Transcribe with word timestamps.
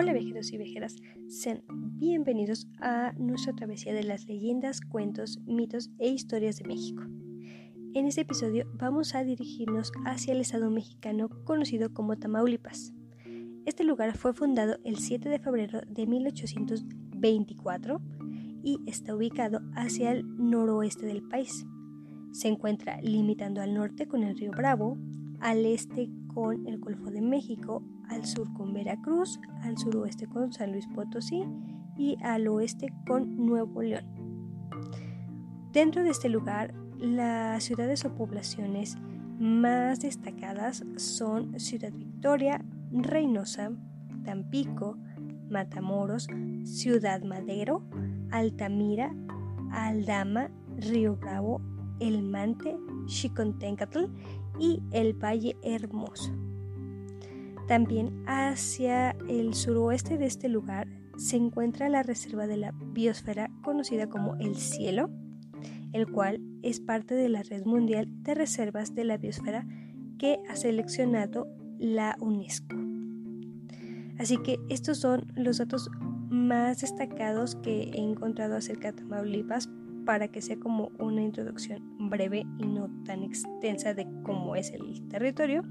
Hola 0.00 0.14
viajeros 0.14 0.50
y 0.50 0.56
viajeras, 0.56 0.96
sean 1.28 1.62
bienvenidos 1.68 2.66
a 2.80 3.12
nuestra 3.18 3.52
travesía 3.52 3.92
de 3.92 4.02
las 4.02 4.24
leyendas, 4.24 4.80
cuentos, 4.80 5.38
mitos 5.44 5.90
e 5.98 6.08
historias 6.08 6.56
de 6.56 6.64
México. 6.64 7.02
En 7.92 8.06
este 8.06 8.22
episodio 8.22 8.64
vamos 8.72 9.14
a 9.14 9.24
dirigirnos 9.24 9.92
hacia 10.06 10.32
el 10.32 10.40
estado 10.40 10.70
mexicano 10.70 11.28
conocido 11.44 11.92
como 11.92 12.16
Tamaulipas. 12.16 12.94
Este 13.66 13.84
lugar 13.84 14.16
fue 14.16 14.32
fundado 14.32 14.78
el 14.84 14.96
7 14.96 15.28
de 15.28 15.38
febrero 15.38 15.82
de 15.86 16.06
1824 16.06 18.00
y 18.64 18.78
está 18.86 19.14
ubicado 19.14 19.60
hacia 19.74 20.12
el 20.12 20.24
noroeste 20.38 21.04
del 21.04 21.28
país. 21.28 21.66
Se 22.32 22.48
encuentra 22.48 23.02
limitando 23.02 23.60
al 23.60 23.74
norte 23.74 24.08
con 24.08 24.22
el 24.22 24.34
río 24.34 24.52
Bravo, 24.52 24.96
al 25.40 25.66
este 25.66 26.08
con 26.34 26.66
el 26.66 26.78
Golfo 26.78 27.10
de 27.10 27.20
México, 27.20 27.82
al 28.08 28.24
sur 28.24 28.52
con 28.54 28.72
Veracruz, 28.72 29.40
al 29.62 29.78
suroeste 29.78 30.26
con 30.26 30.52
San 30.52 30.72
Luis 30.72 30.86
Potosí 30.88 31.44
y 31.96 32.16
al 32.22 32.48
oeste 32.48 32.92
con 33.06 33.36
Nuevo 33.36 33.82
León. 33.82 34.04
Dentro 35.72 36.02
de 36.02 36.10
este 36.10 36.28
lugar, 36.28 36.74
las 36.98 37.64
ciudades 37.64 38.04
o 38.04 38.14
poblaciones 38.14 38.96
más 39.38 40.00
destacadas 40.00 40.84
son 40.96 41.58
Ciudad 41.58 41.92
Victoria, 41.92 42.64
Reynosa, 42.90 43.70
Tampico, 44.24 44.98
Matamoros, 45.48 46.28
Ciudad 46.64 47.22
Madero, 47.22 47.82
Altamira, 48.30 49.14
Aldama, 49.70 50.50
Río 50.76 51.16
Bravo, 51.16 51.60
El 52.00 52.22
Mante, 52.22 52.76
Xicontencatl 53.06 54.06
y 54.60 54.82
el 54.92 55.14
Valle 55.14 55.56
Hermoso. 55.62 56.32
También 57.66 58.22
hacia 58.26 59.16
el 59.28 59.54
suroeste 59.54 60.18
de 60.18 60.26
este 60.26 60.48
lugar 60.48 60.86
se 61.16 61.36
encuentra 61.36 61.88
la 61.88 62.02
reserva 62.02 62.46
de 62.46 62.56
la 62.56 62.72
biosfera 62.72 63.50
conocida 63.62 64.08
como 64.08 64.36
el 64.36 64.56
cielo, 64.56 65.10
el 65.92 66.10
cual 66.10 66.40
es 66.62 66.80
parte 66.80 67.14
de 67.14 67.28
la 67.28 67.42
red 67.42 67.64
mundial 67.64 68.06
de 68.22 68.34
reservas 68.34 68.94
de 68.94 69.04
la 69.04 69.16
biosfera 69.16 69.66
que 70.18 70.38
ha 70.48 70.56
seleccionado 70.56 71.48
la 71.78 72.16
UNESCO. 72.20 72.76
Así 74.18 74.36
que 74.38 74.58
estos 74.68 74.98
son 74.98 75.32
los 75.34 75.58
datos 75.58 75.90
más 76.28 76.80
destacados 76.80 77.56
que 77.56 77.84
he 77.84 78.00
encontrado 78.00 78.56
acerca 78.56 78.92
de 78.92 78.98
Tamaulipas 78.98 79.68
para 80.04 80.28
que 80.28 80.40
sea 80.40 80.58
como 80.58 80.90
una 80.98 81.22
introducción 81.22 82.10
breve 82.10 82.46
y 82.58 82.66
no 82.66 82.90
tan 83.04 83.22
extensa 83.22 83.94
de 83.94 84.06
cómo 84.24 84.56
es 84.56 84.70
el 84.72 85.06
territorio 85.08 85.64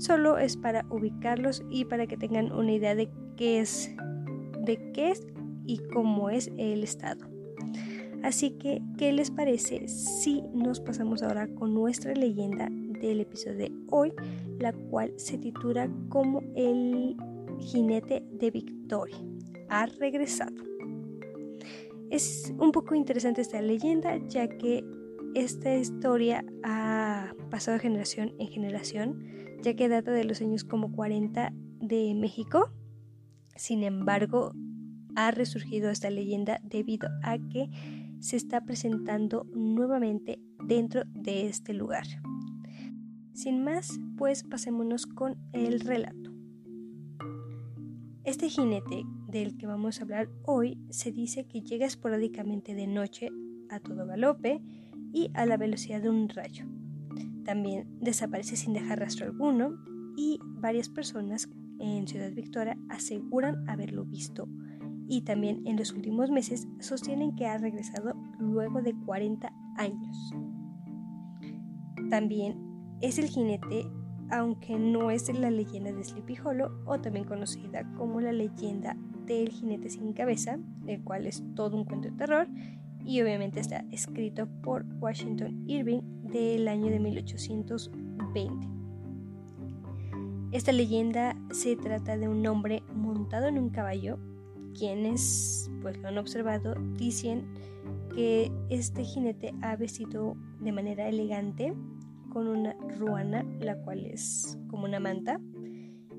solo 0.00 0.38
es 0.38 0.56
para 0.56 0.86
ubicarlos 0.90 1.62
y 1.70 1.84
para 1.84 2.06
que 2.06 2.16
tengan 2.16 2.52
una 2.52 2.72
idea 2.72 2.94
de 2.94 3.10
qué 3.36 3.60
es, 3.60 3.94
de 4.64 4.90
qué 4.92 5.10
es 5.10 5.26
y 5.66 5.78
cómo 5.92 6.30
es 6.30 6.50
el 6.56 6.82
estado. 6.82 7.28
Así 8.22 8.52
que, 8.52 8.82
¿qué 8.98 9.12
les 9.12 9.30
parece 9.30 9.88
si 9.88 10.42
nos 10.54 10.80
pasamos 10.80 11.22
ahora 11.22 11.48
con 11.48 11.74
nuestra 11.74 12.14
leyenda 12.14 12.68
del 13.00 13.20
episodio 13.20 13.56
de 13.56 13.72
hoy, 13.90 14.12
la 14.58 14.72
cual 14.72 15.12
se 15.16 15.38
titula 15.38 15.88
como 16.08 16.42
el 16.54 17.16
jinete 17.58 18.22
de 18.32 18.50
Victoria? 18.50 19.16
Ha 19.68 19.86
regresado. 19.86 20.69
Es 22.10 22.52
un 22.58 22.72
poco 22.72 22.94
interesante 22.94 23.40
esta 23.40 23.62
leyenda, 23.62 24.18
ya 24.28 24.48
que 24.48 24.84
esta 25.34 25.76
historia 25.76 26.44
ha 26.64 27.32
pasado 27.50 27.76
de 27.76 27.82
generación 27.82 28.34
en 28.38 28.48
generación 28.48 29.40
ya 29.62 29.74
que 29.74 29.88
data 29.88 30.10
de 30.10 30.24
los 30.24 30.40
años 30.40 30.64
como 30.64 30.92
40 30.92 31.52
de 31.80 32.14
México. 32.14 32.70
Sin 33.56 33.82
embargo, 33.82 34.52
ha 35.16 35.30
resurgido 35.30 35.90
esta 35.90 36.10
leyenda 36.10 36.60
debido 36.62 37.08
a 37.22 37.38
que 37.38 37.68
se 38.20 38.36
está 38.36 38.62
presentando 38.64 39.46
nuevamente 39.52 40.40
dentro 40.66 41.02
de 41.06 41.46
este 41.46 41.74
lugar. 41.74 42.04
Sin 43.34 43.64
más, 43.64 43.98
pues 44.16 44.44
pasémonos 44.44 45.06
con 45.06 45.36
el 45.52 45.80
relato. 45.80 46.30
Este 48.24 48.48
jinete 48.48 49.02
del 49.30 49.56
que 49.56 49.66
vamos 49.66 50.00
a 50.00 50.02
hablar 50.02 50.28
hoy 50.44 50.78
se 50.90 51.12
dice 51.12 51.46
que 51.46 51.62
llega 51.62 51.86
esporádicamente 51.86 52.74
de 52.74 52.86
noche 52.86 53.30
a 53.68 53.80
todo 53.80 54.06
galope 54.06 54.62
y 55.12 55.30
a 55.34 55.46
la 55.46 55.56
velocidad 55.56 56.02
de 56.02 56.10
un 56.10 56.28
rayo 56.28 56.66
también 57.44 57.88
desaparece 58.00 58.56
sin 58.56 58.74
dejar 58.74 59.00
rastro 59.00 59.26
alguno 59.26 59.76
y 60.16 60.38
varias 60.42 60.88
personas 60.88 61.48
en 61.78 62.06
Ciudad 62.06 62.30
Victoria 62.32 62.78
aseguran 62.88 63.68
haberlo 63.68 64.04
visto 64.04 64.48
y 65.08 65.22
también 65.22 65.66
en 65.66 65.76
los 65.76 65.92
últimos 65.92 66.30
meses 66.30 66.68
sostienen 66.78 67.34
que 67.34 67.46
ha 67.46 67.58
regresado 67.58 68.14
luego 68.38 68.82
de 68.82 68.94
40 69.04 69.52
años. 69.76 70.32
También 72.08 72.56
es 73.00 73.18
el 73.18 73.26
jinete, 73.26 73.90
aunque 74.30 74.78
no 74.78 75.10
es 75.10 75.32
la 75.36 75.50
leyenda 75.50 75.90
de 75.92 76.04
Sleepy 76.04 76.36
Hollow 76.38 76.70
o 76.86 77.00
también 77.00 77.24
conocida 77.24 77.82
como 77.96 78.20
la 78.20 78.30
leyenda 78.30 78.96
del 79.34 79.50
jinete 79.50 79.88
sin 79.90 80.12
cabeza, 80.12 80.58
el 80.86 81.02
cual 81.02 81.26
es 81.26 81.42
todo 81.54 81.76
un 81.76 81.84
cuento 81.84 82.08
de 82.08 82.16
terror 82.16 82.48
y 83.04 83.20
obviamente 83.22 83.60
está 83.60 83.84
escrito 83.90 84.48
por 84.62 84.84
Washington 85.00 85.64
Irving 85.68 86.00
del 86.24 86.68
año 86.68 86.90
de 86.90 86.98
1820. 86.98 88.68
Esta 90.52 90.72
leyenda 90.72 91.36
se 91.52 91.76
trata 91.76 92.16
de 92.18 92.28
un 92.28 92.44
hombre 92.46 92.82
montado 92.94 93.46
en 93.46 93.58
un 93.58 93.70
caballo. 93.70 94.18
Quienes 94.76 95.70
pues 95.80 95.96
lo 95.98 96.08
han 96.08 96.18
observado 96.18 96.74
dicen 96.96 97.44
que 98.14 98.50
este 98.68 99.04
jinete 99.04 99.54
ha 99.62 99.76
vestido 99.76 100.36
de 100.60 100.72
manera 100.72 101.08
elegante 101.08 101.72
con 102.32 102.48
una 102.48 102.74
ruana, 102.98 103.44
la 103.60 103.76
cual 103.82 104.06
es 104.06 104.58
como 104.68 104.84
una 104.84 104.98
manta, 104.98 105.40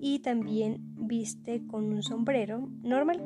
y 0.00 0.20
también 0.20 0.78
viste 0.96 1.66
con 1.66 1.92
un 1.92 2.02
sombrero 2.02 2.68
normal. 2.82 3.22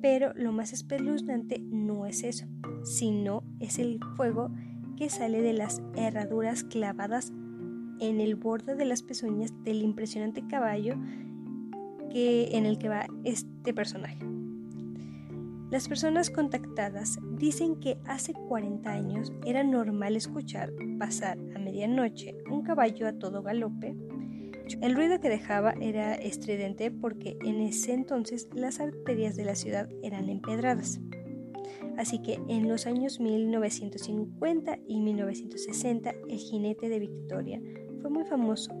Pero 0.00 0.32
lo 0.34 0.52
más 0.52 0.72
espeluznante 0.72 1.58
no 1.60 2.06
es 2.06 2.22
eso, 2.22 2.46
sino 2.84 3.42
es 3.60 3.78
el 3.78 3.98
fuego 4.16 4.50
que 4.96 5.10
sale 5.10 5.42
de 5.42 5.52
las 5.52 5.82
herraduras 5.96 6.64
clavadas 6.64 7.32
en 8.00 8.20
el 8.20 8.36
borde 8.36 8.74
de 8.76 8.84
las 8.84 9.02
pezuñas 9.02 9.52
del 9.64 9.82
impresionante 9.82 10.46
caballo 10.46 10.94
que, 12.10 12.56
en 12.56 12.66
el 12.66 12.78
que 12.78 12.88
va 12.88 13.06
este 13.24 13.74
personaje. 13.74 14.18
Las 15.70 15.86
personas 15.86 16.30
contactadas 16.30 17.18
dicen 17.32 17.76
que 17.76 17.98
hace 18.06 18.32
40 18.32 18.90
años 18.90 19.32
era 19.44 19.62
normal 19.62 20.16
escuchar 20.16 20.72
pasar 20.98 21.38
a 21.54 21.58
medianoche 21.58 22.38
un 22.50 22.62
caballo 22.62 23.06
a 23.06 23.12
todo 23.12 23.42
galope. 23.42 23.94
El 24.80 24.94
ruido 24.94 25.18
que 25.18 25.28
dejaba 25.30 25.74
era 25.80 26.14
estridente 26.14 26.90
porque 26.90 27.38
en 27.42 27.60
ese 27.60 27.94
entonces 27.94 28.48
las 28.52 28.80
arterias 28.80 29.34
de 29.34 29.44
la 29.44 29.54
ciudad 29.54 29.88
eran 30.02 30.28
empedradas. 30.28 31.00
Así 31.96 32.20
que 32.22 32.38
en 32.48 32.68
los 32.68 32.86
años 32.86 33.18
1950 33.18 34.78
y 34.86 35.00
1960 35.00 36.14
el 36.28 36.38
jinete 36.38 36.88
de 36.88 36.98
Victoria 37.00 37.60
fue 38.00 38.10
muy 38.10 38.24
famoso, 38.24 38.72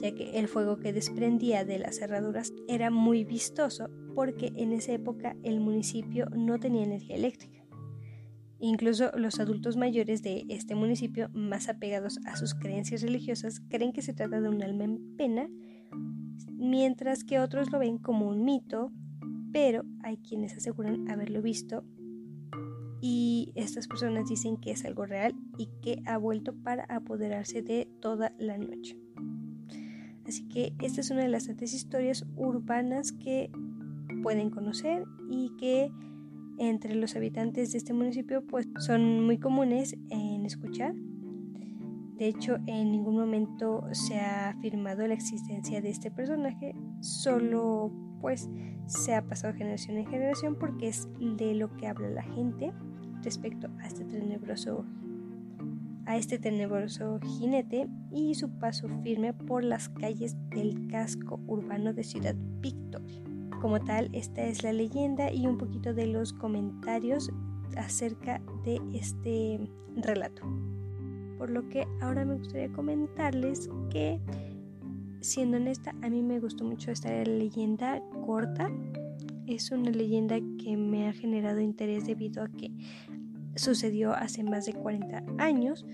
ya 0.00 0.12
que 0.14 0.38
el 0.38 0.48
fuego 0.48 0.78
que 0.78 0.92
desprendía 0.92 1.64
de 1.64 1.78
las 1.78 1.98
cerraduras 1.98 2.52
era 2.66 2.90
muy 2.90 3.24
vistoso 3.24 3.90
porque 4.14 4.52
en 4.56 4.72
esa 4.72 4.92
época 4.92 5.36
el 5.44 5.60
municipio 5.60 6.26
no 6.30 6.58
tenía 6.58 6.84
energía 6.84 7.16
eléctrica. 7.16 7.61
Incluso 8.64 9.10
los 9.16 9.40
adultos 9.40 9.76
mayores 9.76 10.22
de 10.22 10.44
este 10.48 10.76
municipio, 10.76 11.28
más 11.34 11.68
apegados 11.68 12.20
a 12.24 12.36
sus 12.36 12.54
creencias 12.54 13.02
religiosas, 13.02 13.60
creen 13.68 13.92
que 13.92 14.02
se 14.02 14.14
trata 14.14 14.40
de 14.40 14.48
un 14.48 14.62
alma 14.62 14.84
en 14.84 15.16
pena, 15.16 15.48
mientras 16.52 17.24
que 17.24 17.40
otros 17.40 17.72
lo 17.72 17.80
ven 17.80 17.98
como 17.98 18.28
un 18.28 18.44
mito, 18.44 18.92
pero 19.52 19.82
hay 20.04 20.16
quienes 20.18 20.56
aseguran 20.56 21.10
haberlo 21.10 21.42
visto 21.42 21.84
y 23.00 23.50
estas 23.56 23.88
personas 23.88 24.28
dicen 24.28 24.56
que 24.56 24.70
es 24.70 24.84
algo 24.84 25.06
real 25.06 25.34
y 25.58 25.66
que 25.82 26.00
ha 26.06 26.16
vuelto 26.16 26.54
para 26.54 26.84
apoderarse 26.84 27.60
de 27.60 27.88
toda 28.00 28.32
la 28.38 28.58
noche. 28.58 28.96
Así 30.24 30.48
que 30.48 30.72
esta 30.80 31.00
es 31.00 31.10
una 31.10 31.22
de 31.22 31.28
las 31.28 31.48
tantas 31.48 31.74
historias 31.74 32.24
urbanas 32.36 33.10
que 33.10 33.50
pueden 34.22 34.50
conocer 34.50 35.04
y 35.28 35.50
que 35.58 35.90
entre 36.58 36.94
los 36.94 37.16
habitantes 37.16 37.72
de 37.72 37.78
este 37.78 37.92
municipio 37.92 38.46
pues 38.46 38.68
son 38.78 39.24
muy 39.24 39.38
comunes 39.38 39.96
en 40.10 40.44
escuchar. 40.46 40.94
De 42.16 42.28
hecho, 42.28 42.58
en 42.66 42.92
ningún 42.92 43.16
momento 43.16 43.84
se 43.92 44.20
ha 44.20 44.50
afirmado 44.50 45.06
la 45.06 45.14
existencia 45.14 45.80
de 45.80 45.90
este 45.90 46.10
personaje, 46.10 46.74
solo 47.00 47.90
pues 48.20 48.48
se 48.86 49.14
ha 49.14 49.26
pasado 49.26 49.54
generación 49.54 49.96
en 49.96 50.06
generación 50.06 50.56
porque 50.56 50.88
es 50.88 51.08
de 51.18 51.54
lo 51.54 51.74
que 51.76 51.88
habla 51.88 52.08
la 52.08 52.22
gente 52.22 52.72
respecto 53.22 53.68
a 53.80 53.86
este 53.86 54.04
tenebroso 54.04 54.84
a 56.04 56.16
este 56.16 56.38
tenebroso 56.38 57.20
jinete 57.20 57.88
y 58.10 58.34
su 58.34 58.50
paso 58.58 58.88
firme 59.02 59.32
por 59.32 59.62
las 59.62 59.88
calles 59.88 60.36
del 60.50 60.88
casco 60.88 61.40
urbano 61.46 61.92
de 61.92 62.02
Ciudad 62.02 62.34
Victoria. 62.60 63.31
Como 63.62 63.78
tal, 63.78 64.10
esta 64.12 64.42
es 64.42 64.64
la 64.64 64.72
leyenda 64.72 65.32
y 65.32 65.46
un 65.46 65.56
poquito 65.56 65.94
de 65.94 66.08
los 66.08 66.32
comentarios 66.32 67.30
acerca 67.76 68.42
de 68.64 68.80
este 68.92 69.60
relato. 69.94 70.42
Por 71.38 71.48
lo 71.48 71.68
que 71.68 71.86
ahora 72.00 72.24
me 72.24 72.34
gustaría 72.34 72.72
comentarles 72.72 73.70
que, 73.88 74.20
siendo 75.20 75.58
honesta, 75.58 75.94
a 76.02 76.10
mí 76.10 76.24
me 76.24 76.40
gustó 76.40 76.64
mucho 76.64 76.90
esta 76.90 77.10
leyenda 77.22 78.02
corta. 78.26 78.68
Es 79.46 79.70
una 79.70 79.92
leyenda 79.92 80.40
que 80.58 80.76
me 80.76 81.06
ha 81.06 81.12
generado 81.12 81.60
interés 81.60 82.04
debido 82.04 82.42
a 82.42 82.48
que 82.48 82.72
sucedió 83.54 84.12
hace 84.12 84.42
más 84.42 84.66
de 84.66 84.72
40 84.72 85.22
años 85.38 85.86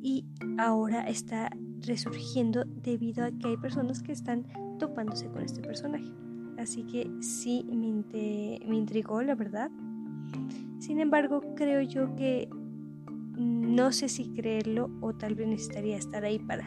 y 0.00 0.26
ahora 0.58 1.08
está 1.08 1.50
resurgiendo 1.80 2.64
debido 2.66 3.24
a 3.24 3.32
que 3.32 3.48
hay 3.48 3.56
personas 3.56 4.00
que 4.00 4.12
están 4.12 4.46
topándose 4.78 5.26
con 5.26 5.42
este 5.42 5.60
personaje. 5.60 6.29
Así 6.60 6.82
que 6.82 7.10
sí 7.20 7.64
me, 7.64 8.76
intrigó, 8.76 9.22
la 9.22 9.34
verdad. 9.34 9.70
Sin 10.78 11.00
embargo, 11.00 11.54
creo 11.56 11.80
yo 11.80 12.14
que 12.16 12.50
no 13.38 13.92
sé 13.92 14.10
si 14.10 14.28
creerlo 14.28 14.90
o 15.00 15.14
tal 15.14 15.34
vez 15.34 15.48
necesitaría 15.48 15.96
estar 15.96 16.22
ahí 16.22 16.38
para, 16.38 16.66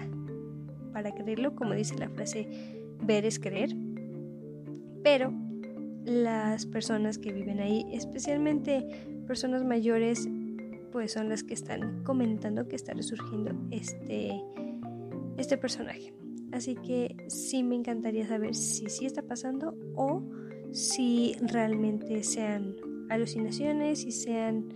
para 0.94 1.12
creerlo, 1.14 1.56
como 1.56 1.76
dice 1.76 1.96
la 1.96 2.10
frase, 2.10 2.48
ver 3.04 3.24
es 3.26 3.40
creer. 3.40 3.76
Pero 5.04 5.32
las 6.06 6.66
personas 6.66 7.20
que 7.20 7.32
viven 7.32 7.60
ahí, 7.60 7.86
especialmente 7.92 8.88
personas 9.28 9.64
mayores, 9.64 10.28
pues 10.92 11.12
son 11.12 11.30
las 11.30 11.44
que 11.44 11.54
están 11.54 12.04
comentando 12.04 12.68
que 12.68 12.76
está 12.76 12.94
resurgiendo 12.94 13.52
este, 13.70 14.42
este 15.38 15.56
personaje. 15.56 16.14
Así 16.54 16.76
que 16.76 17.18
sí 17.28 17.64
me 17.64 17.76
encantaría 17.76 18.28
saber 18.28 18.54
si 18.54 18.88
sí 18.88 19.06
está 19.06 19.24
pasando 19.24 19.76
o 19.96 20.24
si 20.72 21.36
realmente 21.42 22.24
sean 22.24 22.76
alucinaciones, 23.10 24.02
si 24.02 24.12
sean 24.12 24.70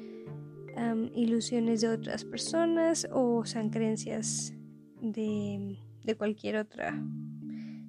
ilusiones 1.16 1.82
de 1.82 1.90
otras 1.90 2.24
personas 2.24 3.08
o 3.12 3.46
sean 3.46 3.70
creencias 3.70 4.54
de, 5.02 5.80
de 6.04 6.16
cualquier 6.16 6.58
otra 6.58 6.94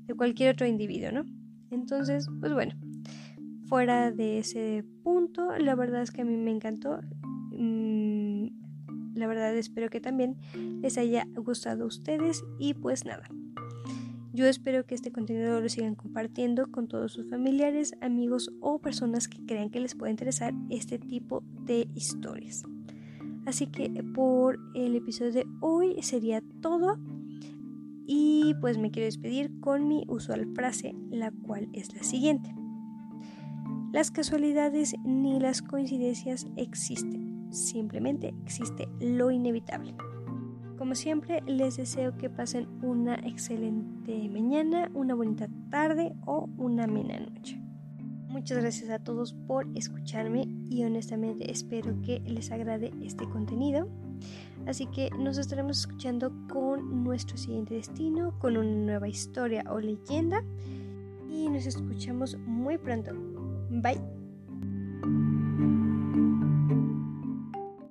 de 0.06 0.14
cualquier 0.14 0.54
otro 0.54 0.66
individuo, 0.66 1.12
¿no? 1.12 1.24
Entonces, 1.70 2.26
pues 2.40 2.52
bueno, 2.54 2.72
fuera 3.66 4.10
de 4.10 4.38
ese 4.38 4.84
punto, 5.02 5.56
la 5.58 5.74
verdad 5.74 6.00
es 6.00 6.10
que 6.10 6.22
a 6.22 6.24
mí 6.24 6.36
me 6.36 6.50
encantó. 6.50 7.00
Mm, 7.52 8.46
la 9.14 9.26
verdad 9.26 9.54
espero 9.54 9.90
que 9.90 10.00
también 10.00 10.38
les 10.80 10.96
haya 10.96 11.26
gustado 11.34 11.84
a 11.84 11.86
ustedes 11.86 12.42
y 12.58 12.72
pues 12.72 13.04
nada. 13.04 13.28
Yo 14.32 14.46
espero 14.46 14.84
que 14.84 14.94
este 14.94 15.10
contenido 15.10 15.60
lo 15.60 15.68
sigan 15.68 15.94
compartiendo 15.94 16.70
con 16.70 16.86
todos 16.86 17.12
sus 17.12 17.28
familiares, 17.30 17.94
amigos 18.02 18.52
o 18.60 18.78
personas 18.78 19.26
que 19.26 19.44
crean 19.46 19.70
que 19.70 19.80
les 19.80 19.94
pueda 19.94 20.10
interesar 20.10 20.52
este 20.68 20.98
tipo 20.98 21.42
de 21.64 21.88
historias. 21.94 22.64
Así 23.46 23.66
que 23.66 23.88
por 24.14 24.58
el 24.74 24.94
episodio 24.94 25.32
de 25.32 25.46
hoy 25.60 26.02
sería 26.02 26.42
todo. 26.60 26.98
Y 28.06 28.54
pues 28.60 28.78
me 28.78 28.90
quiero 28.90 29.06
despedir 29.06 29.50
con 29.60 29.88
mi 29.88 30.04
usual 30.08 30.46
frase, 30.54 30.94
la 31.10 31.30
cual 31.30 31.68
es 31.72 31.94
la 31.94 32.02
siguiente. 32.02 32.54
Las 33.92 34.10
casualidades 34.10 34.94
ni 35.04 35.40
las 35.40 35.62
coincidencias 35.62 36.46
existen, 36.56 37.48
simplemente 37.50 38.34
existe 38.44 38.86
lo 39.00 39.30
inevitable. 39.30 39.94
Como 40.78 40.94
siempre, 40.94 41.42
les 41.44 41.76
deseo 41.76 42.16
que 42.16 42.30
pasen 42.30 42.68
una 42.82 43.16
excelente 43.16 44.28
mañana, 44.28 44.88
una 44.94 45.14
bonita 45.14 45.48
tarde 45.70 46.14
o 46.24 46.48
una 46.56 46.84
amena 46.84 47.18
noche. 47.18 47.60
Muchas 48.28 48.58
gracias 48.58 48.90
a 48.90 49.00
todos 49.00 49.32
por 49.32 49.66
escucharme 49.74 50.46
y 50.70 50.84
honestamente 50.84 51.50
espero 51.50 52.00
que 52.02 52.20
les 52.20 52.52
agrade 52.52 52.92
este 53.02 53.28
contenido. 53.28 53.88
Así 54.66 54.86
que 54.86 55.10
nos 55.18 55.36
estaremos 55.38 55.80
escuchando 55.80 56.32
con 56.48 57.02
nuestro 57.02 57.36
siguiente 57.36 57.74
destino, 57.74 58.38
con 58.38 58.56
una 58.56 58.70
nueva 58.70 59.08
historia 59.08 59.64
o 59.68 59.80
leyenda 59.80 60.44
y 61.28 61.48
nos 61.48 61.66
escuchamos 61.66 62.38
muy 62.46 62.78
pronto. 62.78 63.12
Bye. 63.70 64.17